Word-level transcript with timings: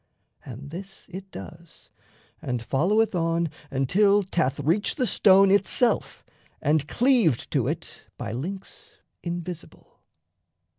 And 0.43 0.71
this 0.71 1.07
it 1.11 1.29
does, 1.29 1.91
and 2.41 2.59
followeth 2.63 3.13
on 3.13 3.51
until 3.69 4.23
'Thath 4.23 4.59
reached 4.63 4.97
the 4.97 5.05
stone 5.05 5.51
itself 5.51 6.25
and 6.59 6.87
cleaved 6.87 7.51
to 7.51 7.67
it 7.67 8.05
By 8.17 8.31
links 8.31 8.97
invisible. 9.21 9.99